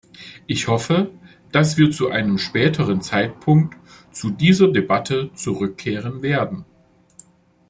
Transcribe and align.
Ich 0.47 0.67
hoffe, 0.67 1.11
dass 1.51 1.77
wir 1.77 1.91
zu 1.91 2.09
einem 2.09 2.39
späteren 2.39 3.03
Zeitpunkt 3.03 3.77
zu 4.11 4.31
dieser 4.31 4.67
Debatte 4.71 5.29
zurückkehren 5.35 6.23
werden. 6.23 6.65